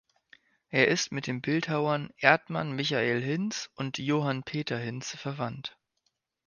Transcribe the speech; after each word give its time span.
Er 0.69 0.87
ist 0.87 1.11
mit 1.11 1.27
den 1.27 1.41
Bildhauern 1.43 2.09
Erdmann-Michael 2.17 3.21
Hinz 3.21 3.69
und 3.75 3.99
Johann-Peter 3.99 4.79
Hinz 4.79 5.15
verwandt. 5.15 5.77